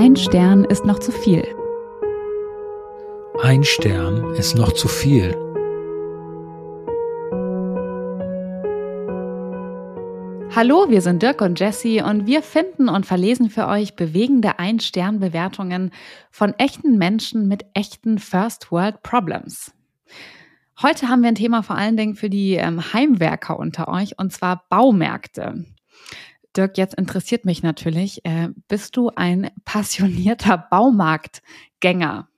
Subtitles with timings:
[0.00, 1.42] Ein Stern ist noch zu viel.
[3.42, 5.32] Ein Stern ist noch zu viel.
[10.54, 15.90] Hallo, wir sind Dirk und Jesse und wir finden und verlesen für euch bewegende Ein-Stern-Bewertungen
[16.30, 19.72] von echten Menschen mit echten First-World-Problems.
[20.80, 24.32] Heute haben wir ein Thema vor allen Dingen für die ähm, Heimwerker unter euch und
[24.32, 25.64] zwar Baumärkte.
[26.56, 32.28] Dirk, jetzt interessiert mich natürlich, äh, bist du ein passionierter Baumarktgänger?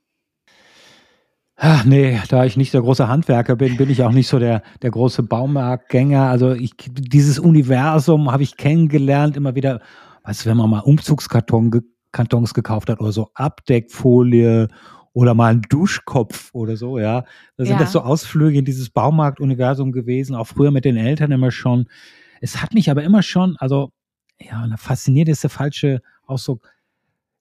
[1.62, 4.62] Ach nee, da ich nicht der große Handwerker bin, bin ich auch nicht so der,
[4.80, 6.22] der große Baumarktgänger.
[6.22, 9.82] Also ich, dieses Universum habe ich kennengelernt, immer wieder,
[10.24, 14.68] weißt du, wenn man mal Umzugskartons ge Kartons gekauft hat oder so Abdeckfolie
[15.12, 17.24] oder mal einen Duschkopf oder so, ja.
[17.56, 17.78] Da sind ja.
[17.78, 21.86] das so Ausflüge in dieses Baumarktuniversum gewesen, auch früher mit den Eltern immer schon.
[22.40, 23.92] Es hat mich aber immer schon, also,
[24.40, 26.68] ja, fasziniert ist der falsche Ausdruck.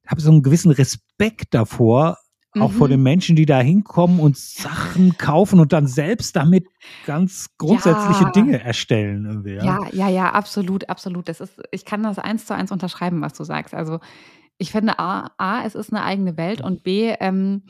[0.03, 2.17] Ich habe so einen gewissen Respekt davor,
[2.57, 3.03] auch vor den mhm.
[3.03, 6.65] Menschen, die da hinkommen und Sachen kaufen und dann selbst damit
[7.05, 8.31] ganz grundsätzliche ja.
[8.31, 9.43] Dinge erstellen.
[9.45, 9.63] Ja.
[9.63, 11.29] ja, ja, ja, absolut, absolut.
[11.29, 13.75] Das ist, ich kann das eins zu eins unterschreiben, was du sagst.
[13.75, 13.99] Also
[14.57, 17.63] ich finde A, A es ist eine eigene Welt und B, ähm,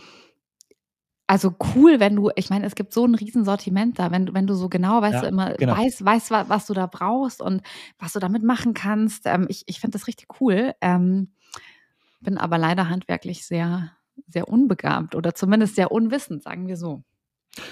[1.29, 4.47] also cool, wenn du, ich meine, es gibt so ein Riesensortiment da, wenn du, wenn
[4.47, 5.77] du so genau, weißt ja, du, immer genau.
[5.77, 7.61] weißt, weißt, was, was, du da brauchst und
[7.99, 9.27] was du damit machen kannst.
[9.27, 10.73] Ähm, ich ich finde das richtig cool.
[10.81, 11.31] Ähm,
[12.19, 13.91] bin aber leider handwerklich sehr
[14.27, 17.03] sehr unbegabt oder zumindest sehr unwissend, sagen wir so.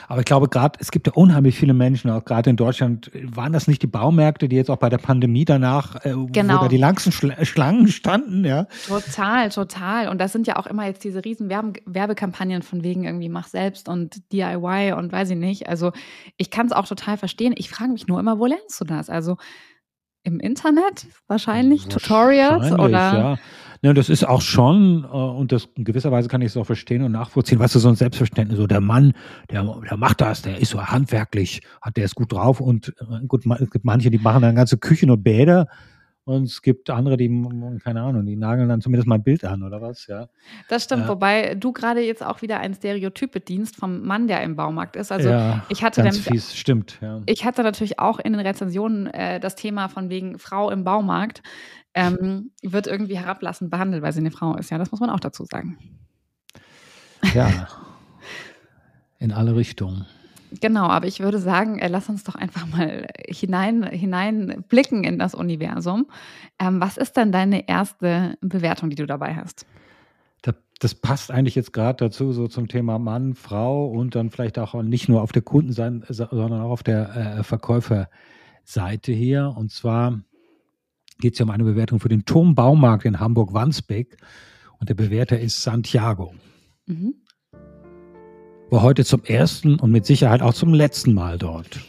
[0.07, 3.53] Aber ich glaube, gerade, es gibt ja unheimlich viele Menschen, auch gerade in Deutschland, waren
[3.53, 6.55] das nicht die Baumärkte, die jetzt auch bei der Pandemie danach, äh, genau.
[6.55, 8.67] wo da die langsten Schla Schlangen standen, ja?
[8.87, 10.09] Total, total.
[10.09, 13.47] Und das sind ja auch immer jetzt diese riesen Werbe Werbekampagnen von wegen irgendwie mach
[13.47, 15.69] selbst und DIY und weiß ich nicht.
[15.69, 15.91] Also
[16.37, 17.53] ich kann es auch total verstehen.
[17.55, 19.09] Ich frage mich nur immer, wo lernst du das?
[19.09, 19.37] Also
[20.23, 22.89] im Internet wahrscheinlich, wahrscheinlich Tutorials oder?
[22.91, 23.37] Ja.
[23.81, 26.65] Ja, das ist auch schon, äh, und das in gewisser Weise kann ich es auch
[26.65, 29.13] verstehen und nachvollziehen, weißt du, so ein Selbstverständnis, so der Mann,
[29.51, 33.25] der, der macht das, der ist so handwerklich, hat der ist gut drauf und äh,
[33.27, 35.67] gut, es gibt manche, die machen dann ganze Küchen und Bäder
[36.27, 37.29] und es gibt andere, die,
[37.81, 40.27] keine Ahnung, die nageln dann zumindest mal ein Bild an oder was, ja.
[40.67, 44.43] Das stimmt, äh, wobei du gerade jetzt auch wieder ein Stereotyp bedienst vom Mann, der
[44.43, 45.09] im Baumarkt ist.
[45.13, 47.21] Also ja, ich hatte ganz nämlich, fies, stimmt, ja.
[47.27, 51.43] Ich hatte natürlich auch in den Rezensionen äh, das Thema von wegen Frau im Baumarkt
[51.97, 54.69] ähm, wird irgendwie herablassend behandelt, weil sie eine Frau ist.
[54.69, 55.77] Ja, das muss man auch dazu sagen.
[57.33, 57.67] Ja.
[59.19, 60.05] In alle Richtungen.
[60.61, 65.17] Genau, aber ich würde sagen, äh, lass uns doch einfach mal hinein, hinein blicken in
[65.17, 66.05] das Universum.
[66.59, 69.65] Ähm, was ist denn deine erste Bewertung, die du dabei hast?
[70.43, 74.59] Das, das passt eigentlich jetzt gerade dazu, so zum Thema Mann, Frau und dann vielleicht
[74.59, 79.53] auch nicht nur auf der Kundenseite, sondern auch auf der äh, Verkäuferseite hier.
[79.57, 80.21] Und zwar
[81.19, 84.17] geht es ja um eine Bewertung für den Turmbaumarkt in Hamburg-Wandsbek.
[84.79, 86.33] Und der Bewerter ist Santiago.
[86.85, 87.15] Mhm
[88.69, 91.79] war heute zum ersten und mit Sicherheit auch zum letzten Mal dort.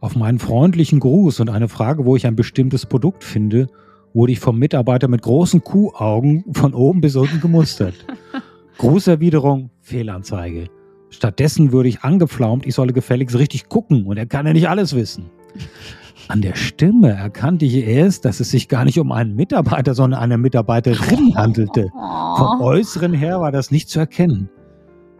[0.00, 3.68] Auf meinen freundlichen Gruß und eine Frage, wo ich ein bestimmtes Produkt finde,
[4.14, 7.94] wurde ich vom Mitarbeiter mit großen Kuhaugen von oben bis unten gemustert.
[8.78, 10.68] Grußerwiderung, Fehlanzeige.
[11.10, 14.96] Stattdessen würde ich angepflaumt, ich solle gefälligst richtig gucken und er kann ja nicht alles
[14.96, 15.30] wissen.
[16.32, 20.18] An der Stimme erkannte ich erst, dass es sich gar nicht um einen Mitarbeiter, sondern
[20.18, 21.90] eine Mitarbeiterin handelte.
[21.92, 24.48] Vom Äußeren her war das nicht zu erkennen.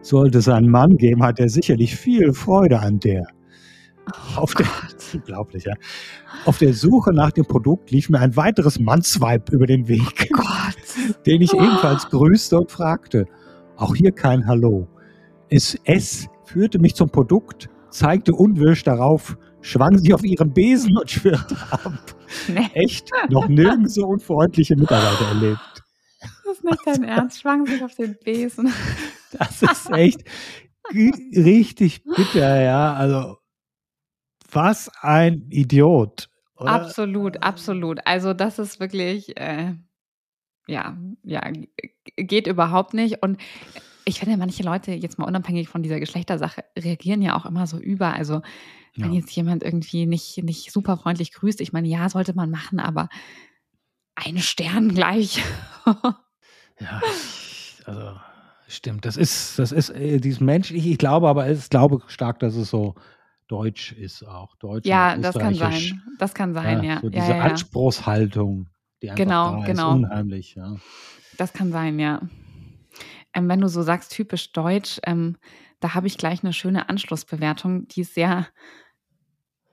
[0.01, 3.27] Sollte es einen Mann geben, hat er sicherlich viel Freude an der.
[4.07, 4.65] Oh Auf der,
[5.13, 5.75] unglaublich, ja.
[6.45, 10.41] Auf der Suche nach dem Produkt lief mir ein weiteres Mannsweib über den Weg, oh
[11.27, 13.25] den ich ebenfalls grüßte und fragte.
[13.77, 14.87] Auch hier kein Hallo.
[15.47, 21.09] Es, es führte mich zum Produkt, zeigte unwirsch darauf, schwang sich auf ihren Besen und
[21.09, 22.15] schwirrte ab.
[22.47, 22.69] Nee.
[22.73, 25.83] Echt noch nirgends so unfreundliche Mitarbeiter erlebt.
[26.19, 27.41] Das ist nicht dein Ernst.
[27.41, 28.71] Schwang sich auf den Besen.
[29.31, 30.23] Das ist echt
[30.93, 32.93] richtig bitter, ja.
[32.93, 33.37] Also,
[34.51, 36.29] was ein Idiot.
[36.57, 36.71] Oder?
[36.71, 37.99] Absolut, absolut.
[38.05, 39.73] Also, das ist wirklich, äh,
[40.67, 41.41] ja, ja,
[42.15, 43.23] geht überhaupt nicht.
[43.23, 43.39] Und
[44.05, 47.77] ich finde, manche Leute, jetzt mal unabhängig von dieser Geschlechtersache, reagieren ja auch immer so
[47.77, 48.13] über.
[48.13, 48.41] Also,
[48.95, 49.19] wenn ja.
[49.19, 53.09] jetzt jemand irgendwie nicht, nicht super freundlich grüßt, ich meine, ja, sollte man machen, aber
[54.15, 55.41] ein Stern gleich.
[56.79, 57.01] ja,
[57.85, 58.13] also
[58.73, 62.55] Stimmt, das ist, das ist äh, dieses menschliche, ich glaube aber, ich glaube stark, dass
[62.55, 62.95] es so
[63.47, 64.55] deutsch ist auch.
[64.55, 66.01] Deutsch ja, das kann sein.
[66.17, 66.95] Das kann sein, ja.
[66.95, 66.99] ja.
[67.01, 68.69] So diese ja, ja, Anspruchshaltung,
[69.03, 69.89] die einfach genau, da genau.
[69.89, 70.75] ist, unheimlich, ja.
[71.37, 72.21] Das kann sein, ja.
[73.35, 75.37] Ähm, wenn du so sagst, typisch deutsch, ähm,
[75.79, 78.47] da habe ich gleich eine schöne Anschlussbewertung, die ist sehr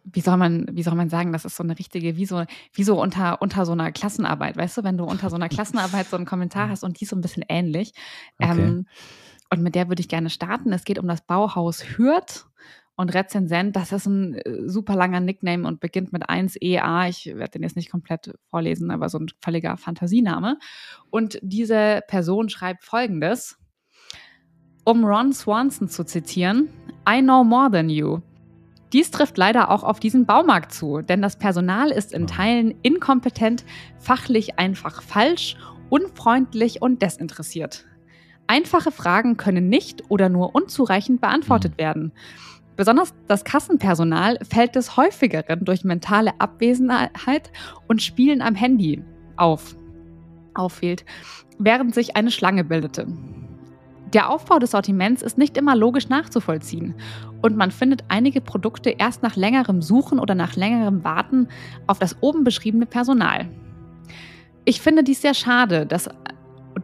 [0.05, 2.85] wie soll man, wie soll man sagen, das ist so eine richtige, wie so, wie
[2.85, 6.17] so unter, unter so einer Klassenarbeit, weißt du, wenn du unter so einer Klassenarbeit so
[6.17, 7.93] einen Kommentar hast und die ist so ein bisschen ähnlich.
[8.39, 8.61] Okay.
[8.61, 8.87] Ähm,
[9.53, 10.73] und mit der würde ich gerne starten.
[10.73, 12.47] Es geht um das Bauhaus Hürth
[12.97, 13.75] und Rezensent.
[13.77, 17.09] Das ist ein äh, super langer Nickname und beginnt mit 1EA.
[17.09, 20.59] Ich werde den jetzt nicht komplett vorlesen, aber so ein völliger Fantasiename.
[21.11, 23.57] Und diese Person schreibt folgendes.
[24.85, 26.69] Um Ron Swanson zu zitieren,
[27.09, 28.21] I know more than you.
[28.93, 33.65] Dies trifft leider auch auf diesen Baumarkt zu, denn das Personal ist in Teilen inkompetent,
[33.99, 35.57] fachlich einfach falsch,
[35.91, 37.87] unfreundlich und desinteressiert.
[38.47, 41.79] Einfache Fragen können nicht oder nur unzureichend beantwortet mhm.
[41.79, 42.13] werden.
[42.77, 47.53] Besonders das Kassenpersonal fällt des häufigeren durch mentale Abwesenheit
[47.87, 49.05] und Spielen am Handy
[49.37, 49.77] auf,
[50.55, 51.05] auffehlt,
[51.59, 53.07] während sich eine Schlange bildete.
[54.13, 56.95] Der Aufbau des Sortiments ist nicht immer logisch nachzuvollziehen
[57.43, 61.49] und man findet einige Produkte erst nach längerem Suchen oder nach längerem Warten
[61.87, 63.49] auf das oben beschriebene Personal.
[64.65, 66.09] Ich finde dies sehr schade, dass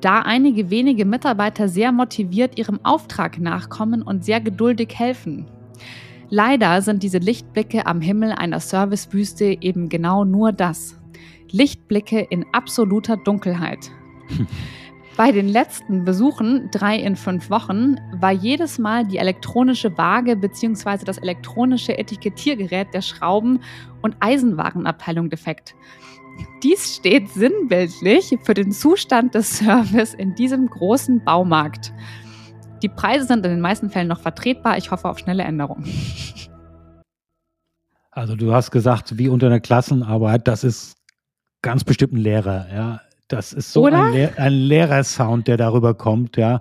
[0.00, 5.46] da einige wenige Mitarbeiter sehr motiviert ihrem Auftrag nachkommen und sehr geduldig helfen.
[6.28, 10.96] Leider sind diese Lichtblicke am Himmel einer Servicewüste eben genau nur das.
[11.50, 13.90] Lichtblicke in absoluter Dunkelheit.
[15.17, 21.07] Bei den letzten Besuchen, drei in fünf Wochen, war jedes Mal die elektronische Waage bzw.
[21.07, 23.61] das elektronische Etikettiergerät der Schrauben-
[24.03, 25.75] und Eisenwarenabteilung defekt.
[26.63, 31.95] Dies steht sinnbildlich für den Zustand des Service in diesem großen Baumarkt.
[32.83, 34.77] Die Preise sind in den meisten Fällen noch vertretbar.
[34.77, 35.91] Ich hoffe auf schnelle Änderungen.
[38.11, 40.99] Also du hast gesagt, wie unter einer Klassenarbeit, das ist
[41.62, 43.01] ganz bestimmt ein Lehrer, ja.
[43.28, 46.61] Das ist so ein, Lehr ein Lehrersound, der darüber kommt, ja.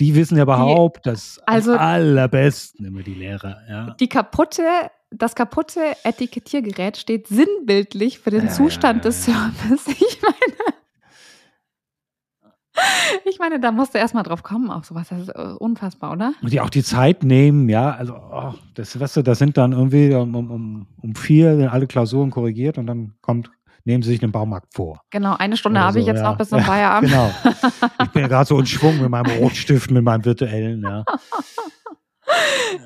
[0.00, 3.90] Die wissen ja überhaupt die, das also, am allerbesten immer die Lehrer, ja.
[4.00, 4.62] Die kaputte,
[5.10, 9.86] das kaputte Etikettiergerät steht sinnbildlich für den ja, Zustand des Service.
[9.98, 10.56] Ich meine,
[13.24, 15.08] ich meine, da musst du erstmal drauf kommen auf sowas.
[15.08, 16.34] Das ist äh, unfassbar, oder?
[16.42, 17.92] Und die auch die Zeit nehmen, ja.
[17.92, 22.30] Also, oh, das, weißt du, das sind dann irgendwie um, um, um vier alle Klausuren
[22.30, 23.50] korrigiert und dann kommt
[23.86, 25.00] nehmen Sie sich einen Baumarkt vor.
[25.10, 26.30] Genau, eine Stunde habe so, ich jetzt ja.
[26.30, 27.10] noch bis zum Feierabend.
[27.16, 27.30] Genau.
[28.02, 31.04] Ich bin ja gerade so in Schwung mit meinem Rotstift, mit meinem virtuellen, ja.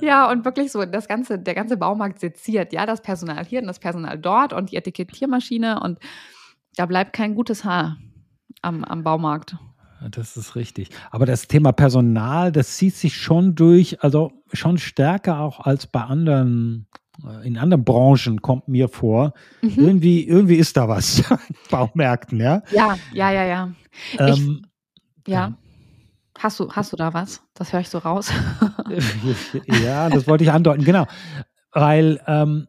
[0.02, 3.66] Ja, und wirklich so, das ganze, der ganze Baumarkt seziert, ja, das Personal hier und
[3.66, 5.98] das Personal dort und die Etikettiermaschine und
[6.76, 7.96] da bleibt kein gutes Haar
[8.62, 9.56] am, am Baumarkt.
[10.10, 10.90] Das ist richtig.
[11.10, 16.00] Aber das Thema Personal, das zieht sich schon durch, also schon stärker auch als bei
[16.00, 16.86] anderen
[17.44, 19.32] in anderen Branchen kommt mir vor.
[19.62, 19.74] Mhm.
[19.76, 21.22] Irgendwie, irgendwie ist da was
[21.70, 22.62] Baumärkten, ja?
[22.70, 23.70] Ja, ja, ja, ja.
[24.18, 24.66] Ähm,
[25.24, 25.52] ich, ja.
[26.38, 27.42] Hast du, hast du da was?
[27.54, 28.32] Das höre ich so raus.
[29.84, 31.06] ja, das wollte ich andeuten, genau.
[31.72, 32.66] Weil ähm,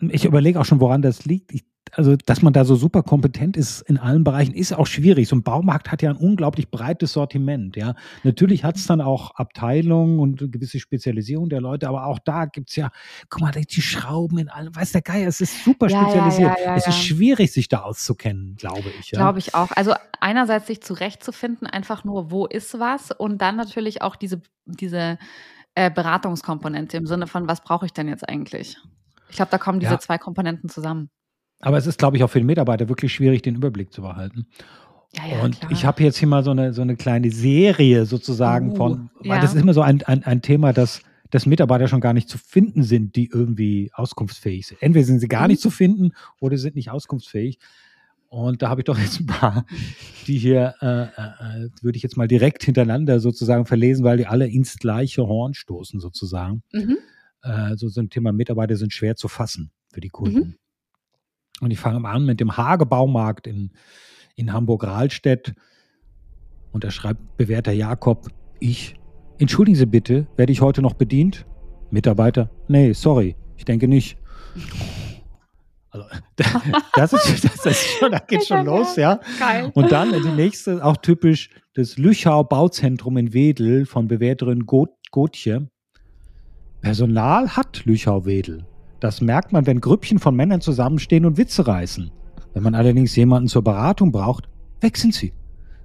[0.00, 1.52] ich überlege auch schon, woran das liegt.
[1.52, 5.28] Ich also dass man da so super kompetent ist in allen Bereichen, ist auch schwierig.
[5.28, 7.76] So ein Baumarkt hat ja ein unglaublich breites Sortiment.
[7.76, 12.46] Ja, natürlich hat es dann auch Abteilungen und gewisse Spezialisierung der Leute, aber auch da
[12.46, 12.90] gibt es ja,
[13.30, 16.58] guck mal, die Schrauben in allem, weiß der Geier, es ist super ja, spezialisiert.
[16.58, 19.10] Ja, ja, es ist schwierig, sich da auszukennen, glaube ich.
[19.10, 19.70] Glaube ich auch.
[19.72, 25.18] Also einerseits sich zurechtzufinden, einfach nur, wo ist was und dann natürlich auch diese, diese
[25.74, 28.76] äh, Beratungskomponente im Sinne von, was brauche ich denn jetzt eigentlich?
[29.28, 31.10] Ich glaube, da kommen diese zwei Komponenten zusammen.
[31.60, 34.46] Aber es ist, glaube ich, auch für den Mitarbeiter wirklich schwierig, den Überblick zu behalten.
[35.14, 35.72] Ja, ja, und klar.
[35.72, 39.36] ich habe jetzt hier mal so eine, so eine kleine Serie sozusagen uh, von, weil
[39.36, 39.40] ja.
[39.40, 42.38] das ist immer so ein, ein, ein Thema, das dass Mitarbeiter schon gar nicht zu
[42.38, 44.82] finden sind, die irgendwie auskunftsfähig sind.
[44.82, 45.48] Entweder sind sie gar mhm.
[45.48, 47.58] nicht zu finden oder sind nicht auskunftsfähig.
[48.28, 49.66] Und da habe ich doch jetzt ein paar,
[50.26, 54.26] die hier, äh, äh, äh, würde ich jetzt mal direkt hintereinander sozusagen verlesen, weil die
[54.26, 56.62] alle ins gleiche Horn stoßen sozusagen.
[56.72, 56.98] Mhm.
[57.42, 60.38] Äh, so, so ein Thema Mitarbeiter sind schwer zu fassen für die Kunden.
[60.38, 60.54] Mhm.
[61.60, 63.70] Und ich fange an mit dem Hagebaumarkt in,
[64.34, 65.54] in Hamburg-Rahlstedt.
[66.72, 68.28] Und da schreibt bewährter Jakob,
[68.60, 68.96] ich,
[69.38, 71.46] entschuldigen Sie bitte, werde ich heute noch bedient?
[71.90, 74.18] Mitarbeiter, nee, sorry, ich denke nicht.
[75.90, 76.06] Also,
[76.94, 79.20] das ist, das ist schon, da geht schon los, ja.
[79.38, 79.70] Geil.
[79.74, 85.68] Und dann die nächste, auch typisch, das Lüchau Bauzentrum in Wedel von Bewerterin Gotje.
[86.80, 88.66] Personal hat Lüchau Wedel.
[89.06, 92.10] Das merkt man, wenn Grüppchen von Männern zusammenstehen und Witze reißen.
[92.54, 94.48] Wenn man allerdings jemanden zur Beratung braucht,
[94.80, 95.32] weg sind sie.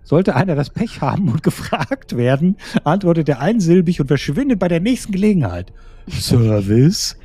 [0.01, 4.79] Sollte einer das Pech haben und gefragt werden, antwortet er einsilbig und verschwindet bei der
[4.79, 5.71] nächsten Gelegenheit.
[6.09, 7.15] Service?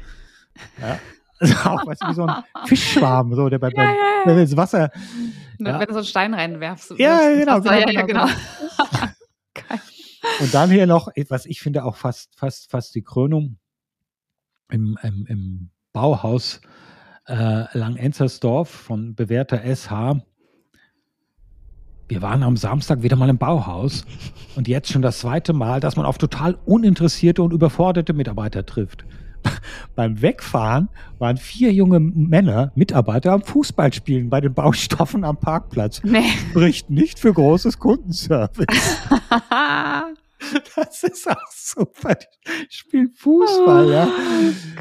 [0.80, 0.98] Ja.
[1.38, 4.40] Also auch weißt du, wie so ein Fischschwarm, so, der bei, ja, ja, ja.
[4.40, 4.90] ins Wasser.
[5.58, 5.78] Ja.
[5.78, 6.94] Wenn du so einen Stein reinwerfst.
[6.96, 8.24] Ja, genau, genau, ja, genau, genau.
[10.40, 13.58] und dann hier noch, was ich finde auch fast, fast, fast die Krönung
[14.70, 16.60] im, im, im Bauhaus
[17.26, 20.20] äh, Langenzersdorf von bewährter SH.
[22.06, 24.04] Wir waren am Samstag wieder mal im Bauhaus
[24.56, 29.06] und jetzt schon das zweite Mal, dass man auf total uninteressierte und überforderte Mitarbeiter trifft.
[29.96, 36.02] Beim Wegfahren waren vier junge Männer, Mitarbeiter am Fußballspielen bei den Baustoffen am Parkplatz.
[36.04, 36.28] Nee.
[36.50, 38.66] Spricht nicht für großes Kundenservice.
[40.76, 42.14] Das ist auch super.
[42.14, 44.08] Die spielen Fußball, oh, ja.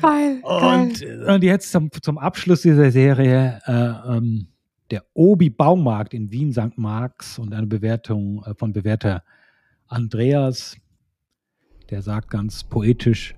[0.02, 0.40] Geil.
[0.44, 1.26] Und, geil.
[1.30, 4.48] und jetzt zum, zum Abschluss dieser Serie äh, ähm,
[4.92, 6.78] der Obi Baumarkt in Wien St.
[6.78, 9.24] Marx und eine Bewertung äh, von Bewerter
[9.88, 10.78] Andreas,
[11.90, 13.36] der sagt ganz poetisch,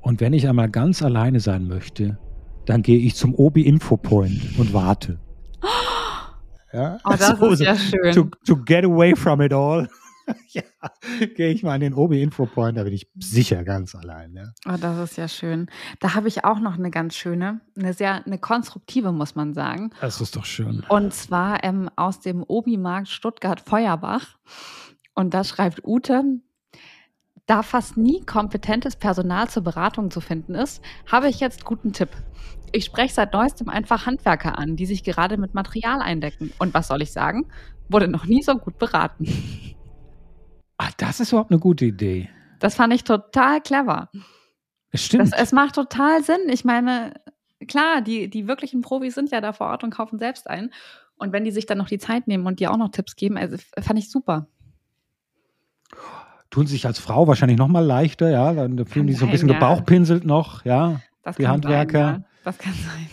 [0.00, 2.16] und wenn ich einmal ganz alleine sein möchte,
[2.64, 5.18] dann gehe ich zum Obi Infopoint und warte.
[6.72, 6.98] Ja?
[7.04, 8.12] Oh, das so, ist ja schön.
[8.12, 9.88] To, to get away from it all.
[10.48, 10.62] ja,
[11.34, 14.34] gehe ich mal an den Obi Infopoint, da bin ich sicher ganz allein.
[14.34, 14.52] Ja.
[14.68, 15.70] Oh, das ist ja schön.
[16.00, 19.90] Da habe ich auch noch eine ganz schöne, eine sehr, eine konstruktive, muss man sagen.
[20.00, 20.84] Das ist doch schön.
[20.88, 24.38] Und zwar ähm, aus dem Obi-Markt Stuttgart-Feuerbach.
[25.14, 26.24] Und da schreibt Ute,
[27.46, 32.10] da fast nie kompetentes Personal zur Beratung zu finden ist, habe ich jetzt guten Tipp.
[32.72, 36.52] Ich spreche seit neuestem einfach Handwerker an, die sich gerade mit Material eindecken.
[36.58, 37.46] Und was soll ich sagen?
[37.88, 39.26] Wurde noch nie so gut beraten.
[41.06, 42.28] Das ist überhaupt eine gute Idee.
[42.58, 44.10] Das fand ich total clever.
[44.90, 45.32] Es stimmt.
[45.32, 46.48] Das, es macht total Sinn.
[46.48, 47.14] Ich meine,
[47.68, 50.72] klar, die, die wirklichen Profis sind ja da vor Ort und kaufen selbst ein.
[51.16, 53.38] Und wenn die sich dann noch die Zeit nehmen und dir auch noch Tipps geben,
[53.38, 54.48] also fand ich super.
[56.50, 58.52] Tun sich als Frau wahrscheinlich noch mal leichter, ja.
[58.52, 59.54] Dann fühlen die so ein bisschen ja.
[59.54, 61.00] gebauchpinselt noch, ja.
[61.22, 62.04] Das die Handwerker.
[62.04, 62.28] Sein, ja.
[62.44, 63.10] Das kann sein.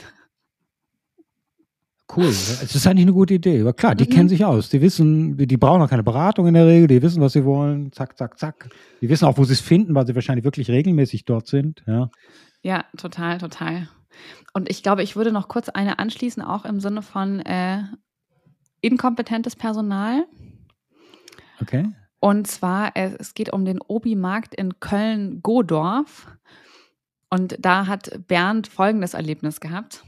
[2.16, 2.26] Cool.
[2.26, 3.62] Es ist eigentlich eine gute Idee.
[3.62, 4.10] Aber klar, die mhm.
[4.10, 4.70] kennen sich aus.
[4.70, 6.88] Die wissen, die brauchen auch keine Beratung in der Regel.
[6.88, 7.92] Die wissen, was sie wollen.
[7.92, 8.70] Zack, zack, zack.
[9.02, 11.84] Die wissen auch, wo sie es finden, weil sie wahrscheinlich wirklich regelmäßig dort sind.
[11.88, 12.10] Ja,
[12.62, 13.88] ja total, total.
[14.54, 17.82] Und ich glaube, ich würde noch kurz eine anschließen, auch im Sinne von äh,
[18.82, 20.26] inkompetentes Personal.
[21.62, 21.90] Okay.
[22.20, 26.28] Und zwar, es geht um den Obi-Markt in Köln-Godorf.
[27.30, 30.04] Und da hat Bernd folgendes Erlebnis gehabt.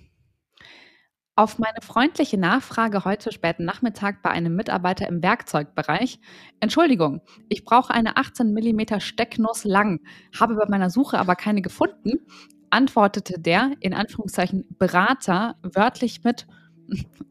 [1.37, 6.21] Auf meine freundliche Nachfrage heute späten Nachmittag bei einem Mitarbeiter im Werkzeugbereich,
[6.61, 9.99] Entschuldigung, ich brauche eine 18 mm Stecknuss lang,
[10.39, 12.25] habe bei meiner Suche aber keine gefunden,
[12.69, 16.47] antwortete der, in Anführungszeichen, Berater wörtlich mit,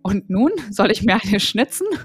[0.02, 1.86] und nun soll ich mir eine schnitzen?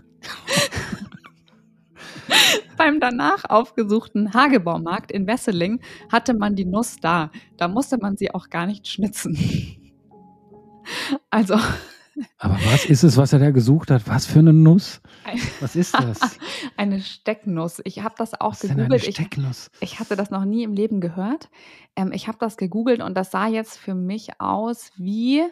[2.77, 7.29] Beim danach aufgesuchten Hagebaumarkt in Wesseling hatte man die Nuss da.
[7.57, 9.77] Da musste man sie auch gar nicht schnitzen.
[11.29, 11.57] Also.
[12.37, 14.07] Aber was ist es, was er da gesucht hat?
[14.07, 15.01] Was für eine Nuss?
[15.61, 16.19] Was ist das?
[16.77, 17.81] eine Stecknuss.
[17.85, 18.91] Ich habe das auch was gegoogelt.
[18.91, 19.69] Eine Stecknuss?
[19.79, 21.49] Ich, ich, hatte das noch nie im Leben gehört.
[21.95, 25.43] Ähm, ich habe das gegoogelt und das sah jetzt für mich aus wie,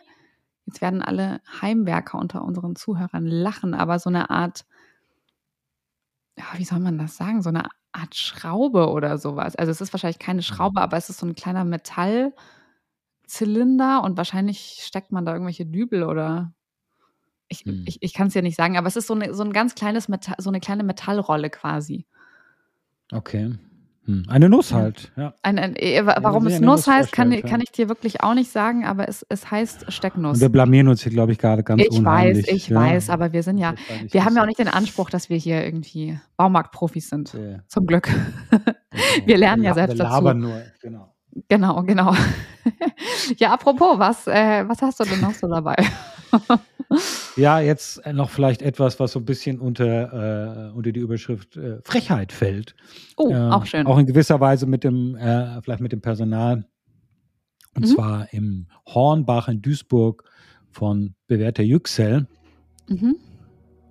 [0.65, 4.65] jetzt werden alle Heimwerker unter unseren Zuhörern lachen, aber so eine Art,
[6.38, 7.41] ja, wie soll man das sagen?
[7.41, 9.56] So eine Art Schraube oder sowas.
[9.56, 12.34] Also es ist wahrscheinlich keine Schraube, aber es ist so ein kleiner Metall.
[13.27, 16.53] Zylinder und wahrscheinlich steckt man da irgendwelche Dübel oder
[17.50, 17.84] ich, hm.
[17.86, 19.75] ich, ich kann es ja nicht sagen, aber es ist so, eine, so ein ganz
[19.75, 22.05] kleines Metall, so eine kleine Metallrolle quasi.
[23.12, 23.53] Okay.
[24.05, 24.24] Hm.
[24.29, 25.34] Eine Nuss halt, ja.
[25.43, 27.41] Ein, ein, äh, warum es Nuss, Nuss heißt, kann, ja.
[27.41, 30.38] kann ich dir wirklich auch nicht sagen, aber es, es heißt Stecknuss.
[30.38, 32.48] Und wir blamieren uns hier, glaube ich, gerade ganz ich unheimlich.
[32.48, 32.75] Ich weiß, ich ja.
[32.79, 33.75] weiß, aber wir sind ja,
[34.10, 37.34] wir haben ja auch nicht den Anspruch, dass wir hier irgendwie Baumarktprofis sind.
[37.34, 37.60] Ja.
[37.67, 38.10] Zum Glück.
[38.50, 39.27] Genau.
[39.27, 40.34] wir lernen ja selbst wir dazu.
[40.34, 41.13] Nur, genau.
[41.48, 42.13] Genau, genau.
[43.38, 45.75] ja, apropos, was, äh, was hast du denn noch so dabei?
[47.36, 51.79] ja, jetzt noch vielleicht etwas, was so ein bisschen unter, äh, unter die Überschrift äh,
[51.84, 52.75] Frechheit fällt.
[53.17, 53.86] Oh, ähm, auch schön.
[53.86, 56.65] Auch in gewisser Weise mit dem, äh, vielleicht mit dem Personal.
[57.75, 57.88] Und mhm.
[57.88, 60.24] zwar im Hornbach in Duisburg
[60.72, 62.27] von bewährter Yüksel.
[62.88, 63.17] Mhm.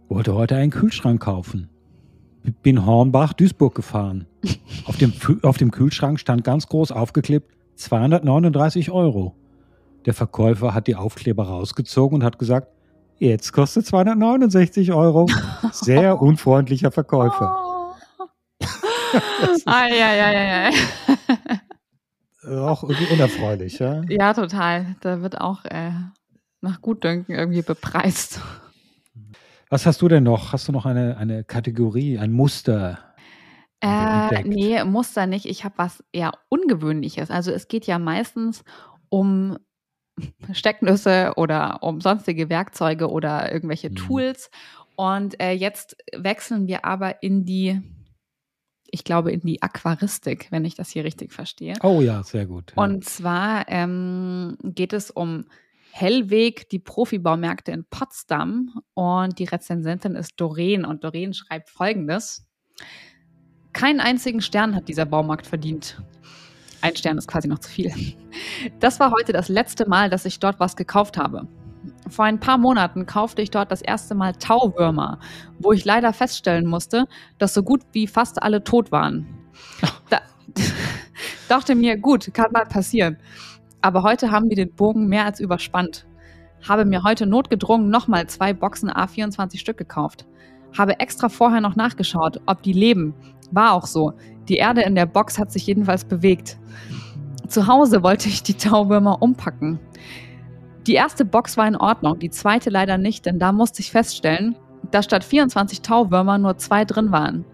[0.08, 1.70] Wollte heute einen Kühlschrank kaufen
[2.52, 4.26] bin Hornbach, Duisburg gefahren.
[4.86, 5.12] auf, dem,
[5.42, 9.34] auf dem Kühlschrank stand ganz groß aufgeklebt 239 Euro.
[10.06, 12.68] Der Verkäufer hat die Aufkleber rausgezogen und hat gesagt,
[13.18, 15.26] jetzt kostet 269 Euro.
[15.72, 17.56] Sehr unfreundlicher Verkäufer.
[17.58, 18.26] Oh.
[19.66, 20.70] ja, ja.
[22.68, 24.02] Auch irgendwie unerfreulich, ja?
[24.08, 24.94] Ja, total.
[25.00, 25.90] Da wird auch äh,
[26.60, 28.40] nach Gutdünken irgendwie bepreist.
[29.68, 30.52] Was hast du denn noch?
[30.52, 32.98] Hast du noch eine, eine Kategorie, ein Muster?
[33.80, 35.46] Äh, nee, Muster nicht.
[35.46, 37.30] Ich habe was eher Ungewöhnliches.
[37.30, 38.64] Also es geht ja meistens
[39.08, 39.58] um
[40.52, 43.96] Stecknüsse oder um sonstige Werkzeuge oder irgendwelche mhm.
[43.96, 44.50] Tools.
[44.94, 47.82] Und äh, jetzt wechseln wir aber in die,
[48.90, 51.74] ich glaube, in die Aquaristik, wenn ich das hier richtig verstehe.
[51.82, 52.72] Oh ja, sehr gut.
[52.74, 52.82] Ja.
[52.82, 55.44] Und zwar ähm, geht es um
[55.98, 58.82] Hellweg, die Profibaumärkte in Potsdam.
[58.92, 60.84] Und die Rezensentin ist Doreen.
[60.84, 62.46] Und Doreen schreibt folgendes.
[63.72, 66.02] Keinen einzigen Stern hat dieser Baumarkt verdient.
[66.82, 67.92] Ein Stern ist quasi noch zu viel.
[68.78, 71.48] Das war heute das letzte Mal, dass ich dort was gekauft habe.
[72.10, 75.18] Vor ein paar Monaten kaufte ich dort das erste Mal Tauwürmer,
[75.58, 77.06] wo ich leider feststellen musste,
[77.38, 79.26] dass so gut wie fast alle tot waren.
[80.10, 80.20] Da
[81.48, 83.16] dachte mir, gut, kann mal passieren.
[83.86, 86.08] Aber heute haben die den Bogen mehr als überspannt.
[86.68, 90.26] Habe mir heute notgedrungen nochmal zwei Boxen A24 Stück gekauft.
[90.76, 93.14] Habe extra vorher noch nachgeschaut, ob die leben.
[93.52, 94.14] War auch so.
[94.48, 96.58] Die Erde in der Box hat sich jedenfalls bewegt.
[97.46, 99.78] Zu Hause wollte ich die Tauwürmer umpacken.
[100.88, 104.56] Die erste Box war in Ordnung, die zweite leider nicht, denn da musste ich feststellen,
[104.90, 107.44] dass statt 24 Tauwürmer nur zwei drin waren.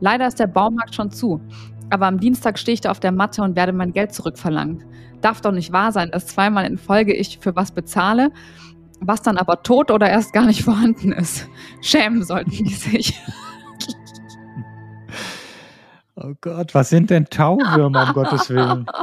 [0.00, 1.42] Leider ist der Baumarkt schon zu,
[1.90, 4.84] aber am Dienstag stehe ich da auf der Matte und werde mein Geld zurückverlangen.
[5.20, 8.30] Darf doch nicht wahr sein, dass zweimal in Folge ich für was bezahle,
[9.00, 11.48] was dann aber tot oder erst gar nicht vorhanden ist.
[11.80, 13.20] Schämen sollten die sich.
[16.16, 18.86] Oh Gott, was sind denn Tauwürmer, um Gottes Willen?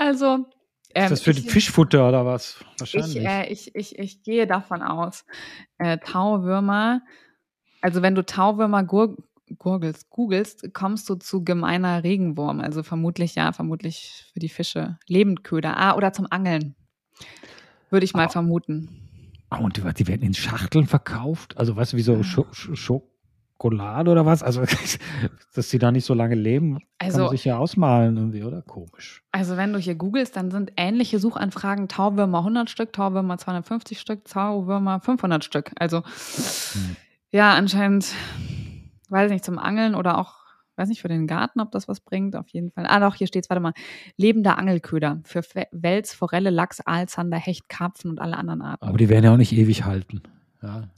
[0.00, 0.46] Also,
[0.94, 2.64] ähm, ist das für ich, Fischfutter oder was?
[2.78, 3.16] Wahrscheinlich.
[3.16, 5.24] Ich, äh, ich, ich, ich gehe davon aus.
[5.78, 7.02] Äh, Tauwürmer,
[7.80, 9.16] also wenn du Tauwürmer gur
[9.58, 12.60] gurgelst, googelst, kommst du zu gemeiner Regenwurm.
[12.60, 14.98] Also vermutlich, ja, vermutlich für die Fische.
[15.06, 15.76] Lebendköder.
[15.76, 16.74] Ah, oder zum Angeln.
[17.90, 18.28] Würde ich mal ah.
[18.28, 19.08] vermuten.
[19.50, 21.56] Ah, und die, die, werden in Schachteln verkauft?
[21.56, 22.22] Also, weißt du, wie so ja.
[22.22, 24.42] Sch Schokolade oder was?
[24.42, 24.62] Also,
[25.54, 28.60] dass die da nicht so lange leben, also, kann man sich ja ausmalen irgendwie, oder?
[28.60, 29.22] Komisch.
[29.32, 34.26] Also, wenn du hier googelst, dann sind ähnliche Suchanfragen Tauwürmer 100 Stück, Tauwürmer 250 Stück,
[34.26, 35.72] Tauwürmer 500 Stück.
[35.78, 36.96] Also, hm.
[37.30, 38.12] ja, anscheinend,
[39.08, 40.34] weiß nicht, zum Angeln oder auch,
[40.76, 42.86] weiß nicht, für den Garten, ob das was bringt, auf jeden Fall.
[42.88, 43.72] Ah, doch, hier steht's, warte mal.
[44.16, 48.84] Lebender Angelköder für Wels, Forelle, Lachs, Aal, Zander, Hecht, Karpfen und alle anderen Arten.
[48.84, 50.22] Aber die werden ja auch nicht ewig halten.
[50.62, 50.88] Ja,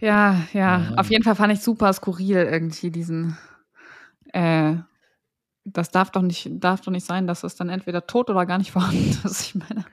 [0.00, 0.94] ja, ja, ja.
[0.96, 3.36] Auf jeden Fall fand ich super skurril irgendwie diesen.
[4.32, 4.76] Äh,
[5.64, 8.58] das darf doch nicht, darf doch nicht sein, dass es dann entweder tot oder gar
[8.58, 9.42] nicht vorhanden ist.
[9.42, 9.84] Ich meine.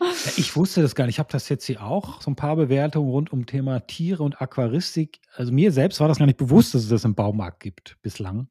[0.00, 1.16] Ja, ich wusste das gar nicht.
[1.16, 4.40] Ich habe das jetzt hier auch, so ein paar Bewertungen rund um Thema Tiere und
[4.40, 5.20] Aquaristik.
[5.36, 8.48] Also mir selbst war das gar nicht bewusst, dass es das im Baumarkt gibt bislang.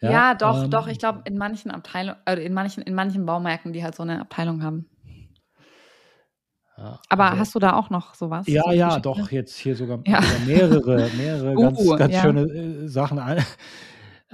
[0.00, 0.86] Ja, ja doch, ähm, doch.
[0.86, 4.20] Ich glaube, in manchen Abteilungen, äh, in manchen, in manchen Baumärkten, die halt so eine
[4.20, 4.88] Abteilung haben.
[6.76, 8.46] Ja, Aber also, hast du da auch noch sowas?
[8.48, 10.20] Ja, so ja, doch, jetzt hier sogar, ja.
[10.22, 13.20] sogar mehrere, mehrere uh, ganz, ganz schöne äh, Sachen.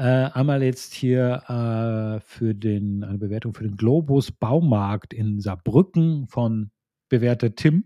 [0.00, 6.26] Äh, einmal jetzt hier äh, für den, eine Bewertung für den Globus Baumarkt in Saarbrücken
[6.26, 6.70] von
[7.10, 7.84] bewährter Tim.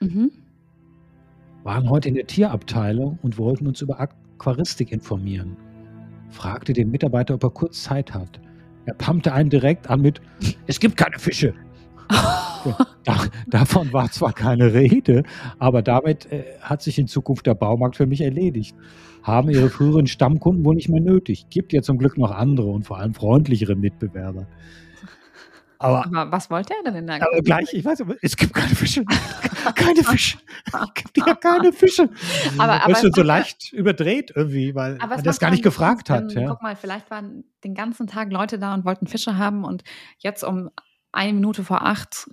[0.00, 0.30] Mhm.
[1.62, 5.54] Waren heute in der Tierabteilung und wollten uns über Aquaristik informieren.
[6.30, 8.40] Fragte den Mitarbeiter, ob er kurz Zeit hat.
[8.86, 10.22] Er pumpte einen direkt an mit:
[10.66, 11.52] Es gibt keine Fische.
[13.04, 15.22] Da, davon war zwar keine Rede,
[15.58, 18.76] aber damit äh, hat sich in Zukunft der Baumarkt für mich erledigt.
[19.22, 21.46] Haben ihre früheren Stammkunden wohl nicht mehr nötig.
[21.50, 24.46] Gibt ja zum Glück noch andere und vor allem freundlichere Mitbewerber.
[25.82, 28.52] Aber, aber was wollte er denn in der aber gleich, ich weiß, aber es gibt
[28.52, 29.02] keine Fische.
[29.74, 30.38] Keine Fische.
[30.66, 32.10] Es gibt ja keine Fische.
[32.58, 36.32] Aber, aber das so leicht überdreht irgendwie, weil er das gar nicht gefragt hat.
[36.32, 36.48] Ja.
[36.48, 39.82] Guck mal, vielleicht waren den ganzen Tag Leute da und wollten Fische haben und
[40.18, 40.70] jetzt um
[41.12, 42.28] eine Minute vor acht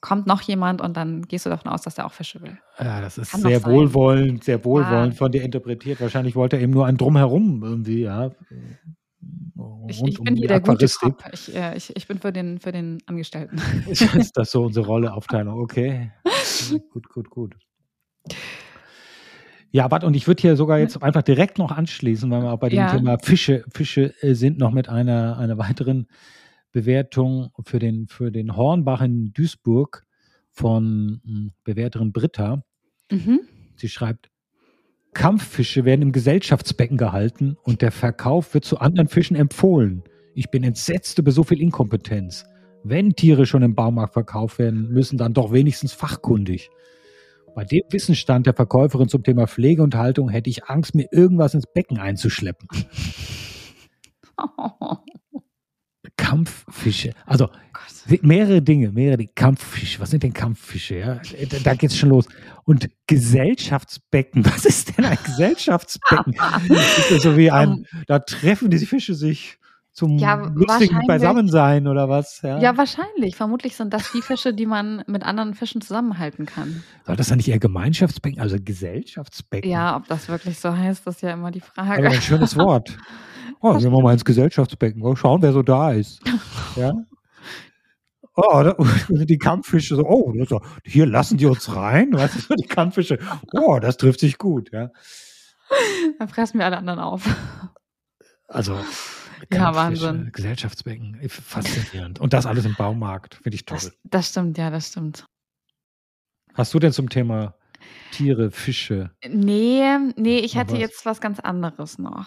[0.00, 2.58] kommt noch jemand und dann gehst du davon aus, dass er auch Fische will.
[2.78, 5.18] Ja, das ist Kann sehr wohlwollend, sehr wohlwollend ja.
[5.18, 6.00] von dir interpretiert.
[6.00, 8.30] Wahrscheinlich wollte er eben nur ein Drumherum irgendwie, ja.
[9.88, 11.24] Ich, ich bin um hier der gute Cop.
[11.32, 13.60] Ich, äh, ich, ich bin für den, für den Angestellten.
[13.88, 15.58] ist das so unsere Rolleaufteilung?
[15.58, 16.12] Okay.
[16.92, 17.56] gut, gut, gut.
[19.70, 22.58] Ja, warte, und ich würde hier sogar jetzt einfach direkt noch anschließen, weil wir auch
[22.58, 22.90] bei dem ja.
[22.96, 26.06] Thema Fische, Fische äh, sind, noch mit einer, einer weiteren
[26.78, 30.04] Bewertung für den, für den Hornbach in Duisburg
[30.52, 32.62] von hm, Bewerterin Britta.
[33.10, 33.40] Mhm.
[33.74, 34.30] Sie schreibt,
[35.12, 40.04] Kampffische werden im Gesellschaftsbecken gehalten und der Verkauf wird zu anderen Fischen empfohlen.
[40.34, 42.44] Ich bin entsetzt über so viel Inkompetenz.
[42.84, 46.70] Wenn Tiere schon im Baumarkt verkauft werden, müssen dann doch wenigstens fachkundig.
[47.56, 51.54] Bei dem Wissensstand der Verkäuferin zum Thema Pflege und Haltung hätte ich Angst, mir irgendwas
[51.54, 52.68] ins Becken einzuschleppen.
[56.28, 57.12] Kampffische.
[57.26, 60.00] Also oh mehrere Dinge, mehrere Kampffische.
[60.00, 60.96] Was sind denn Kampffische?
[60.96, 61.20] Ja?
[61.64, 62.26] Da geht es schon los.
[62.64, 64.44] Und Gesellschaftsbecken.
[64.52, 66.34] Was ist denn ein Gesellschaftsbecken?
[66.68, 69.58] ist das so wie ein, da treffen diese Fische sich
[69.92, 71.00] zum Ja, lustigen.
[71.06, 72.40] Beisammensein oder was?
[72.42, 72.60] Ja.
[72.60, 73.34] Ja, wahrscheinlich.
[73.34, 76.84] Vermutlich sind das die Fische, die man mit anderen Fischen zusammenhalten kann.
[77.04, 79.68] Soll das dann nicht eher Gemeinschaftsbecken, also Gesellschaftsbecken?
[79.68, 82.10] Ja, ob das wirklich so heißt, ist ja immer die Aber Frage.
[82.10, 82.96] ein schönes Wort.
[83.60, 85.02] Oh, gehen wir mal ins Gesellschaftsbecken.
[85.02, 86.20] Oh, schauen, wer so da ist.
[86.76, 86.92] Ja.
[88.36, 88.76] Oh, da,
[89.08, 90.32] die Kampffische so, oh,
[90.84, 92.12] hier lassen die uns rein.
[92.12, 93.18] Weißt du, die Kampffische,
[93.52, 94.70] oh, das trifft sich gut.
[94.72, 94.90] Ja.
[96.20, 97.26] Dann fressen wir alle anderen auf.
[98.46, 98.78] Also,
[99.52, 100.30] Ja, Wahnsinn.
[100.32, 102.20] Gesellschaftsbecken, faszinierend.
[102.20, 103.78] Und das alles im Baumarkt, finde ich toll.
[103.78, 105.26] Das, das stimmt, ja, das stimmt.
[106.54, 107.54] Hast du denn zum Thema
[108.12, 109.10] Tiere, Fische?
[109.28, 109.82] Nee,
[110.16, 110.80] nee, ich hatte was?
[110.80, 112.26] jetzt was ganz anderes noch.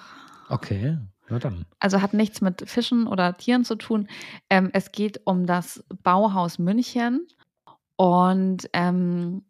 [0.51, 0.97] Okay,
[1.29, 1.65] na dann.
[1.79, 4.09] Also hat nichts mit Fischen oder Tieren zu tun.
[4.49, 7.25] Ähm, es geht um das Bauhaus München
[7.95, 9.43] und ähm,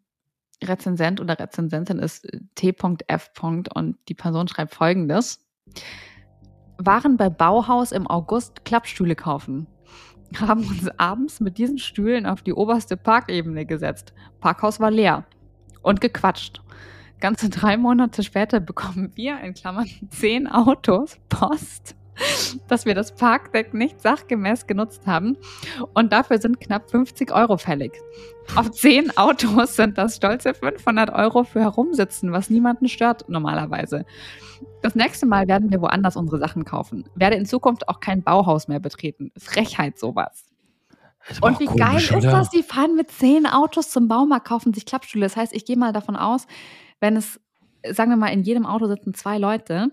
[0.62, 3.30] Rezensent oder Rezensentin ist T.F.
[3.42, 5.44] und die Person schreibt folgendes.
[6.78, 9.66] Waren bei Bauhaus im August Klappstühle kaufen.
[10.38, 14.14] Haben uns abends mit diesen Stühlen auf die oberste Parkebene gesetzt.
[14.38, 15.26] Parkhaus war leer
[15.82, 16.62] und gequatscht.
[17.22, 21.94] Ganze drei Monate später bekommen wir, in Klammern, zehn Autos Post,
[22.66, 25.36] dass wir das Parkdeck nicht sachgemäß genutzt haben
[25.94, 27.92] und dafür sind knapp 50 Euro fällig.
[28.56, 34.04] Auf zehn Autos sind das stolze 500 Euro für Herumsitzen, was niemanden stört normalerweise.
[34.82, 37.04] Das nächste Mal werden wir woanders unsere Sachen kaufen.
[37.14, 39.30] Werde in Zukunft auch kein Bauhaus mehr betreten.
[39.38, 40.42] Frechheit sowas.
[41.40, 42.32] Und wie komisch, geil ist oder?
[42.32, 42.50] das?
[42.50, 45.24] Die fahren mit zehn Autos zum Baumarkt, kaufen sich Klappstühle.
[45.24, 46.48] Das heißt, ich gehe mal davon aus,
[47.02, 47.38] wenn es,
[47.90, 49.88] sagen wir mal, in jedem Auto sitzen zwei Leute,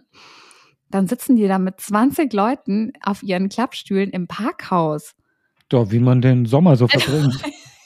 [0.90, 5.14] dann sitzen die da mit 20 Leuten auf ihren Klappstühlen im Parkhaus.
[5.68, 7.44] Doch, wie man den Sommer so verbringt.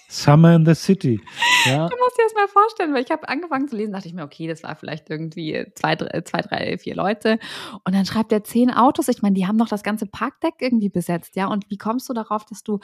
[0.09, 1.19] Summer in the City.
[1.65, 4.13] Ja, Du musst dir das mal vorstellen, weil ich habe angefangen zu lesen, dachte ich
[4.13, 7.39] mir, okay, das war vielleicht irgendwie zwei, drei, zwei, drei, vier Leute.
[7.83, 9.07] Und dann schreibt er zehn Autos.
[9.07, 11.47] Ich meine, die haben doch das ganze Parkdeck irgendwie besetzt, ja.
[11.47, 12.79] Und wie kommst du darauf, dass du,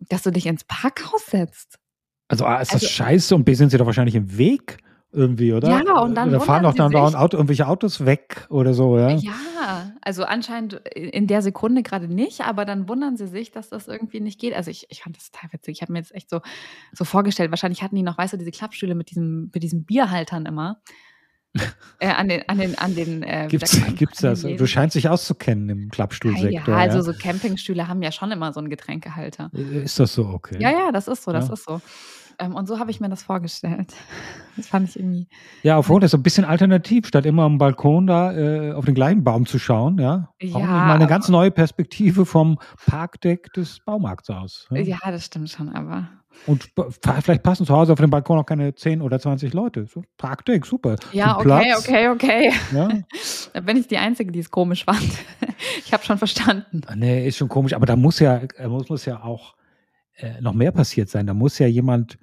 [0.00, 1.78] dass du dich ins Parkhaus setzt?
[2.26, 4.78] also A, ist das Also- scheiße und B sind sie doch wahrscheinlich im Weg
[5.14, 5.68] irgendwie, oder?
[5.70, 9.10] Ja, und dann Da fahren sie dann dauernd Auto, irgendwelche Autos weg oder so, ja?
[9.10, 13.88] Ja, also anscheinend in der Sekunde gerade nicht, aber dann wundern sie sich, dass das
[13.88, 14.54] irgendwie nicht geht.
[14.54, 15.76] Also ich, ich fand das total witzig.
[15.76, 16.40] Ich habe mir jetzt echt so,
[16.92, 20.46] so vorgestellt, wahrscheinlich hatten die noch, weißt du, diese Klappstühle mit diesem, mit diesen Bierhaltern
[20.46, 20.80] immer.
[22.00, 24.42] äh, an den, an den, an den, äh, Gibt's, man, gibt's an das?
[24.42, 26.74] den Du scheinst dich auszukennen im ja, Klappstuhlsektor.
[26.74, 29.50] ja, also so Campingstühle haben ja schon immer so einen Getränkehalter.
[29.52, 30.56] Ist das so okay?
[30.58, 31.54] Ja, ja, das ist so, das Ja.
[31.54, 31.80] ist so.
[32.38, 33.94] Ähm, und so habe ich mir das vorgestellt.
[34.56, 35.26] Das fand ich irgendwie.
[35.64, 38.84] Ja, auf Rot ist so ein bisschen alternativ, statt immer am Balkon da äh, auf
[38.84, 40.28] den gleichen Baum zu schauen, ja.
[40.40, 44.68] Ja, mal eine ganz neue Perspektive vom Parkdeck des Baumarkts aus.
[44.70, 44.78] Ja?
[44.78, 46.08] Ja, das stimmt schon, aber.
[46.46, 46.70] Und
[47.22, 49.86] vielleicht passen zu Hause auf dem Balkon noch keine 10 oder 20 Leute.
[49.86, 50.96] So, Parkdeck, super.
[51.12, 52.52] Ja, Viel okay, Platz, okay, okay.
[52.72, 52.88] Ja?
[53.54, 55.00] Da bin ich die Einzige, die es komisch fand.
[55.84, 56.82] Ich habe schon verstanden.
[56.86, 59.54] Ah, Nee, ist schon komisch, aber da muss ja, äh, muss, muss ja auch
[60.16, 61.26] äh, noch mehr passiert sein.
[61.26, 62.18] Da muss ja jemand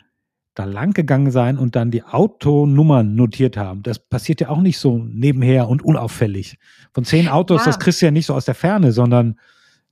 [0.53, 3.83] da lang gegangen sein und dann die Autonummern notiert haben.
[3.83, 6.57] Das passiert ja auch nicht so nebenher und unauffällig.
[6.93, 7.65] Von zehn Autos, Ja.
[7.67, 9.39] das kriegst du ja nicht so aus der Ferne, sondern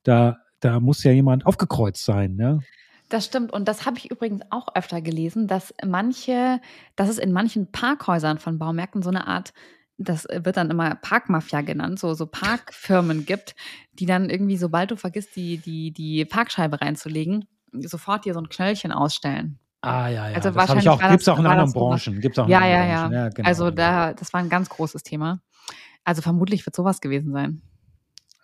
[0.03, 2.37] da, da muss ja jemand aufgekreuzt sein.
[2.37, 2.59] Ja?
[3.07, 3.53] Das stimmt.
[3.53, 6.59] Und das habe ich übrigens auch öfter gelesen, dass manche,
[6.97, 9.53] dass es in manchen Parkhäusern von Baumärkten so eine Art,
[9.97, 13.55] das wird dann immer Parkmafia genannt, so, so Parkfirmen gibt,
[13.93, 18.49] die dann irgendwie, sobald du vergisst, die, die, die Parkscheibe reinzulegen, sofort dir so ein
[18.49, 19.59] Knöllchen ausstellen.
[19.81, 20.35] Ah, ja, ja.
[20.35, 22.19] Also das wahrscheinlich ich auch, gibt's das- auch in anderen Branchen.
[22.19, 23.01] Gibt's auch in Ja, anderen ja, ja.
[23.01, 23.13] Branchen.
[23.13, 23.71] ja genau, also ja.
[23.71, 25.41] da, das war ein ganz großes Thema.
[26.03, 27.61] Also vermutlich wird sowas gewesen sein.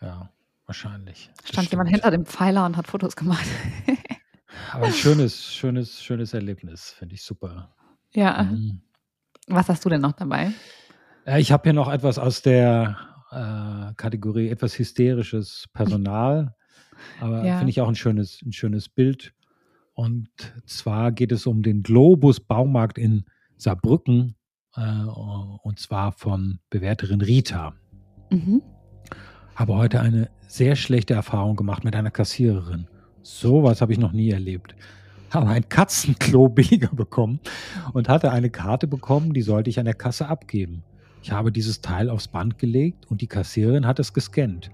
[0.02, 0.30] Ja,
[0.66, 1.30] wahrscheinlich.
[1.42, 2.04] Das Stand jemand stimmt.
[2.04, 3.46] hinter dem Pfeiler und hat Fotos gemacht.
[4.72, 6.92] Aber ein schönes, schönes, schönes Erlebnis.
[6.92, 7.74] Finde ich super.
[8.14, 8.44] ja.
[8.44, 8.82] Mhm.
[9.48, 10.52] Was hast du denn noch dabei?
[11.26, 12.98] Äh, Ich habe hier noch etwas aus der
[13.32, 16.56] äh, Kategorie etwas hysterisches Personal,
[17.20, 17.58] aber Ja.
[17.58, 19.34] finde ich auch ein schönes, ein schönes Bild.
[19.94, 20.28] Und
[20.66, 23.24] zwar geht es um den Globus Baumarkt in
[23.58, 24.36] Saarbrücken
[24.76, 27.74] äh, und zwar von Bewerterin Rita.
[28.30, 28.62] Mhm.
[29.56, 32.88] Habe heute eine sehr schlechte Erfahrung gemacht mit einer Kassiererin.
[33.22, 34.76] Sowas habe ich noch nie erlebt.
[35.32, 37.40] Habe ein Katzenklo-Beger bekommen
[37.94, 40.84] und hatte eine Karte bekommen, die sollte ich an der Kasse abgeben.
[41.24, 44.70] Ich habe dieses Teil aufs Band gelegt und die Kassiererin hat es gescannt.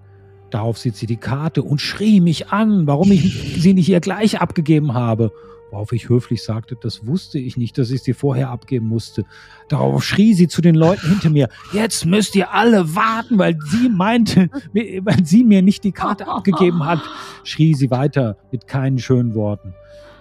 [0.51, 4.41] Darauf sieht sie die Karte und schrie mich an, warum ich sie nicht ihr gleich
[4.41, 5.31] abgegeben habe.
[5.71, 9.23] Worauf ich höflich sagte, das wusste ich nicht, dass ich sie vorher abgeben musste.
[9.69, 13.87] Darauf schrie sie zu den Leuten hinter mir, jetzt müsst ihr alle warten, weil sie
[13.87, 16.99] meinte, weil sie mir nicht die Karte abgegeben hat,
[17.45, 19.73] schrie sie weiter mit keinen schönen Worten.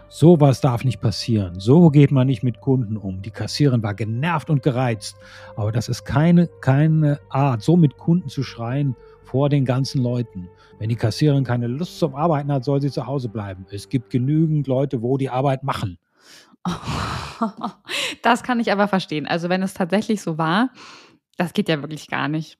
[0.09, 1.59] Sowas darf nicht passieren.
[1.59, 3.23] So geht man nicht mit Kunden um.
[3.23, 5.17] Die Kassiererin war genervt und gereizt.
[5.55, 10.49] Aber das ist keine, keine Art, so mit Kunden zu schreien, vor den ganzen Leuten.
[10.79, 13.67] Wenn die Kassiererin keine Lust zum Arbeiten hat, soll sie zu Hause bleiben.
[13.71, 15.99] Es gibt genügend Leute, wo die Arbeit machen.
[18.23, 19.27] Das kann ich aber verstehen.
[19.27, 20.69] Also wenn es tatsächlich so war,
[21.39, 22.59] das geht ja wirklich gar nicht.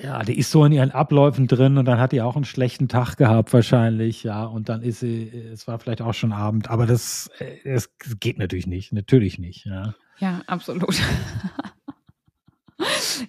[0.00, 2.88] Ja, die ist so in ihren Abläufen drin und dann hat die auch einen schlechten
[2.88, 6.86] Tag gehabt wahrscheinlich, ja, und dann ist sie, es war vielleicht auch schon Abend, aber
[6.86, 7.30] das,
[7.64, 9.94] das geht natürlich nicht, natürlich nicht, ja.
[10.18, 10.96] Ja, absolut.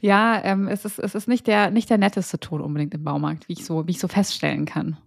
[0.01, 3.47] ja, ähm, es ist, es ist nicht der, nicht der netteste Ton unbedingt im Baumarkt,
[3.49, 4.97] wie ich so, wie ich so feststellen kann.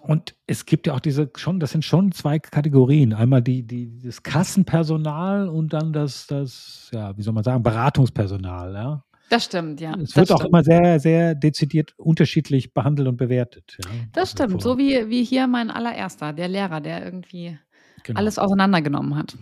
[0.00, 3.14] Und es gibt ja auch diese schon, das sind schon zwei Kategorien.
[3.14, 8.74] Einmal die, die, das Kassenpersonal und dann das, das, ja, wie soll man sagen, Beratungspersonal,
[8.74, 9.04] ja.
[9.30, 9.94] Das stimmt, ja.
[9.94, 13.76] Es wird auch immer sehr, sehr dezidiert unterschiedlich behandelt und bewertet.
[13.84, 13.90] Ja.
[14.12, 17.58] Das also stimmt, so wie, wie hier mein allererster, der Lehrer, der irgendwie
[18.04, 18.18] genau.
[18.18, 19.36] alles auseinandergenommen hat.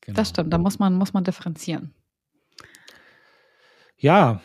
[0.00, 0.16] Genau.
[0.16, 1.94] Das stimmt, da muss man, muss man differenzieren.
[3.98, 4.40] Ja,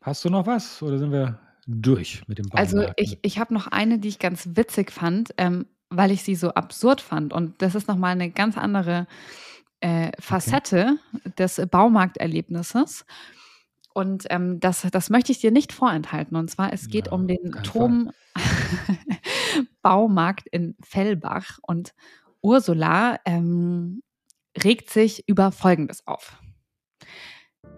[0.00, 2.80] hast du noch was oder sind wir durch mit dem Baumärkten?
[2.80, 6.34] Also ich, ich habe noch eine, die ich ganz witzig fand, ähm, weil ich sie
[6.34, 7.32] so absurd fand.
[7.32, 9.06] Und das ist nochmal eine ganz andere
[9.80, 11.32] äh, Facette okay.
[11.38, 13.04] des Baumarkterlebnisses.
[13.92, 16.36] Und ähm, das, das möchte ich dir nicht vorenthalten.
[16.36, 18.10] Und zwar, es geht ja, um den Turm
[19.82, 21.58] Baumarkt in Fellbach.
[21.62, 21.94] Und
[22.42, 24.02] Ursula ähm,
[24.62, 26.38] regt sich über Folgendes auf.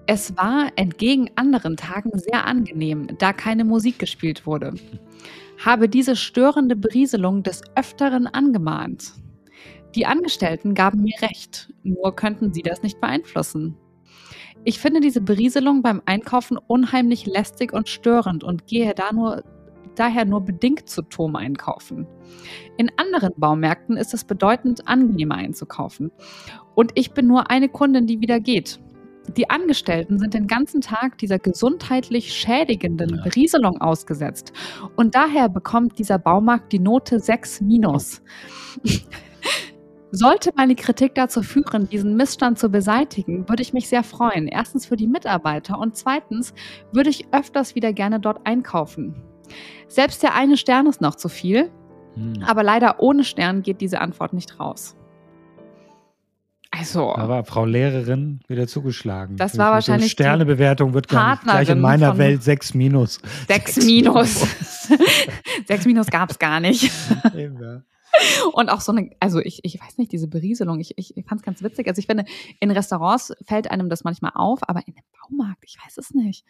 [0.07, 4.75] Es war entgegen anderen Tagen sehr angenehm, da keine Musik gespielt wurde.
[5.64, 9.14] Habe diese störende Berieselung des Öfteren angemahnt.
[9.96, 13.77] Die Angestellten gaben mir recht, nur könnten sie das nicht beeinflussen.
[14.62, 19.42] Ich finde diese Berieselung beim Einkaufen unheimlich lästig und störend und gehe da nur,
[19.94, 22.07] daher nur bedingt zu Tom einkaufen.
[22.77, 26.12] In anderen Baumärkten ist es bedeutend angenehmer einzukaufen.
[26.75, 28.81] Und ich bin nur eine Kundin, die wieder geht.
[29.37, 34.53] Die Angestellten sind den ganzen Tag dieser gesundheitlich schädigenden Berieselung ausgesetzt.
[34.96, 38.22] Und daher bekommt dieser Baumarkt die Note 6 minus.
[40.12, 44.46] Sollte meine Kritik dazu führen, diesen Missstand zu beseitigen, würde ich mich sehr freuen.
[44.46, 46.55] Erstens für die Mitarbeiter und zweitens
[46.92, 49.22] würde ich öfters wieder gerne dort einkaufen.
[49.88, 51.70] Selbst der eine Stern ist noch zu viel,
[52.14, 52.42] hm.
[52.46, 54.96] aber leider ohne Stern geht diese Antwort nicht raus.
[56.78, 57.12] Also.
[57.16, 59.36] Da war Frau Lehrerin wieder zugeschlagen.
[59.36, 60.10] Das war wahrscheinlich.
[60.10, 63.20] So Sternebewertung wird gleich in meiner Welt 6 minus.
[63.48, 64.46] 6 minus.
[65.66, 66.90] 6 minus gab es gar nicht.
[68.52, 71.40] Und auch so eine, also ich, ich weiß nicht, diese Berieselung, ich, ich, ich fand
[71.40, 71.86] es ganz witzig.
[71.88, 72.24] Also ich finde,
[72.60, 76.44] in Restaurants fällt einem das manchmal auf, aber in einem Baumarkt, ich weiß es nicht.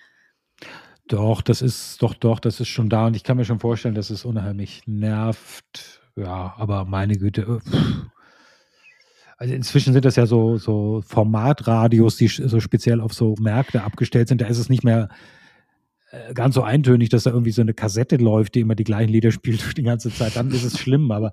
[1.08, 3.94] Doch, das ist, doch, doch, das ist schon da und ich kann mir schon vorstellen,
[3.94, 6.02] dass es unheimlich nervt.
[6.16, 7.42] Ja, aber meine Güte.
[7.42, 8.06] Äh, pff.
[9.36, 14.28] Also inzwischen sind das ja so, so Formatradios, die so speziell auf so Märkte abgestellt
[14.28, 14.40] sind.
[14.40, 15.10] Da ist es nicht mehr
[16.10, 19.10] äh, ganz so eintönig, dass da irgendwie so eine Kassette läuft, die immer die gleichen
[19.10, 21.32] Lieder spielt die ganze Zeit, dann ist es schlimm, aber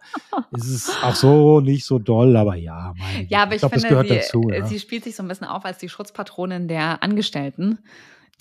[0.52, 3.76] es ist auch so nicht so doll, aber ja, meine Ja, aber ich, ich glaube,
[3.76, 4.50] das gehört sie, dazu.
[4.50, 4.66] Ja.
[4.66, 7.80] Sie spielt sich so ein bisschen auf als die Schutzpatronin der Angestellten,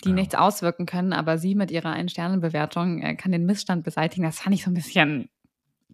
[0.03, 0.15] die ja.
[0.15, 4.23] nichts auswirken können, aber sie mit ihrer Ein-Sterne-Bewertung äh, kann den Missstand beseitigen.
[4.23, 5.29] Das fand ich so ein bisschen,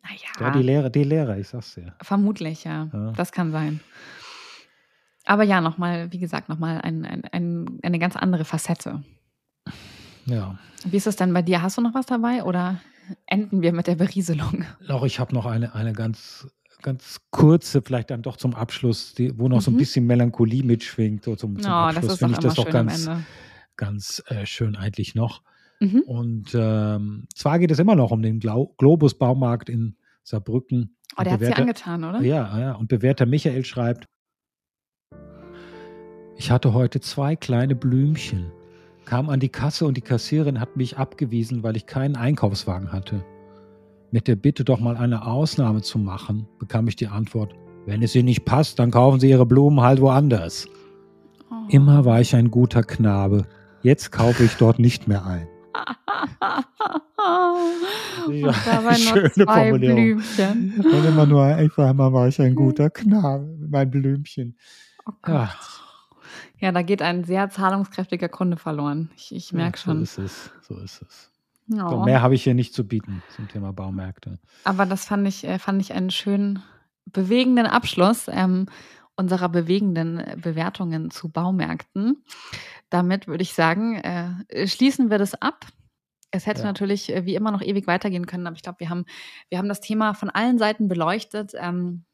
[0.03, 0.29] naja.
[0.39, 1.93] Ja, die Lehre, die Lehre, ich sag's dir.
[2.01, 2.89] Vermutlich, ja.
[2.91, 3.11] ja.
[3.11, 3.79] Das kann sein.
[5.25, 9.03] Aber ja, nochmal, wie gesagt, nochmal ein, ein, ein, eine ganz andere Facette.
[10.25, 10.57] Ja.
[10.85, 11.61] Wie ist es denn bei dir?
[11.61, 12.81] Hast du noch was dabei oder
[13.25, 14.65] enden wir mit der Berieselung?
[14.87, 16.47] Doch, ich habe noch eine, eine ganz,
[16.81, 19.61] ganz kurze, vielleicht dann doch zum Abschluss, die, wo noch mhm.
[19.61, 19.79] so ein mhm.
[19.79, 21.23] bisschen Melancholie mitschwingt.
[21.25, 23.09] So zum, zum oh, Abschluss finde ich das doch ganz,
[23.75, 25.41] ganz äh, schön eigentlich noch.
[25.79, 26.01] Mhm.
[26.05, 30.97] Und ähm, zwar geht es immer noch um den Globus Baumarkt in Saarbrücken.
[31.17, 32.21] Oh, der hat sie angetan, oder?
[32.21, 32.71] Ja, ja.
[32.73, 34.05] Und bewährter Michael schreibt,
[36.37, 38.51] ich hatte heute zwei kleine Blümchen
[39.09, 43.25] kam an die Kasse und die Kassierin hat mich abgewiesen, weil ich keinen Einkaufswagen hatte.
[44.11, 47.55] Mit der Bitte doch mal eine Ausnahme zu machen, bekam ich die Antwort,
[47.87, 50.67] wenn es Ihnen nicht passt, dann kaufen Sie Ihre Blumen halt woanders.
[51.49, 51.55] Oh.
[51.69, 53.47] Immer war ich ein guter Knabe.
[53.81, 55.47] Jetzt kaufe ich dort nicht mehr ein.
[58.29, 58.53] Ja,
[58.95, 59.95] schöne Formulierung.
[59.95, 60.73] Blümchen.
[60.77, 64.57] Und immer nur einfach mal war ich ein guter Knabe, mein Blümchen.
[65.05, 65.49] Oh Gott.
[66.59, 69.11] Ja, da geht ein sehr zahlungskräftiger Kunde verloren.
[69.15, 70.05] Ich, ich merke ja, schon.
[70.05, 70.51] So ist es.
[70.67, 71.31] So ist es.
[71.67, 71.89] Ja.
[71.89, 74.39] So, mehr habe ich hier nicht zu bieten zum Thema Baumärkte.
[74.63, 76.63] Aber das fand ich, äh, fand ich einen schönen,
[77.05, 78.65] bewegenden Abschluss ähm,
[79.19, 82.23] unserer bewegenden Bewertungen zu Baumärkten.
[82.89, 85.67] Damit würde ich sagen, äh, schließen wir das ab.
[86.31, 86.65] Es hätte ja.
[86.65, 89.05] natürlich äh, wie immer noch ewig weitergehen können, aber ich glaube, wir haben,
[89.49, 91.51] wir haben das Thema von allen Seiten beleuchtet.
[91.55, 92.05] Ähm,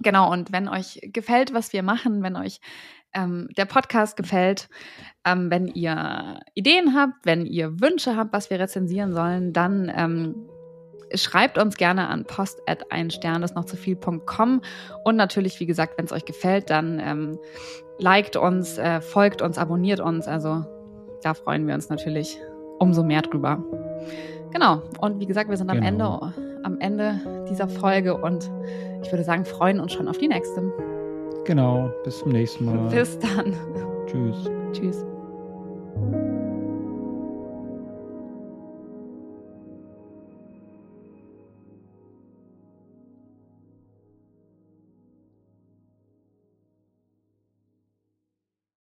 [0.00, 2.60] genau, und wenn euch gefällt, was wir machen, wenn euch
[3.14, 4.68] ähm, der Podcast gefällt.
[5.24, 10.48] Ähm, wenn ihr Ideen habt, wenn ihr Wünsche habt, was wir rezensieren sollen, dann ähm,
[11.16, 14.60] schreibt uns gerne an post at ein Stern ist noch zu viel.com
[15.04, 17.38] und natürlich, wie gesagt, wenn es euch gefällt, dann ähm,
[17.98, 20.26] liked uns, äh, folgt uns, abonniert uns.
[20.26, 20.64] Also
[21.22, 22.38] da freuen wir uns natürlich
[22.78, 23.62] umso mehr drüber.
[24.52, 24.82] Genau.
[25.00, 26.30] Und wie gesagt, wir sind am genau.
[26.34, 28.50] Ende, am Ende dieser Folge und
[29.02, 30.72] ich würde sagen, freuen uns schon auf die nächste.
[31.44, 31.90] Genau.
[32.04, 32.88] Bis zum nächsten Mal.
[32.88, 33.54] Bis dann.
[34.06, 34.50] Tschüss.
[34.72, 35.04] Tschüss.